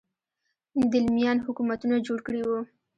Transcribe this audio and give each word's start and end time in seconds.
دیلمیان 0.91 1.37
حکومتونه 1.45 1.95
جوړ 2.07 2.19
کړي 2.27 2.41
وو 2.45 2.59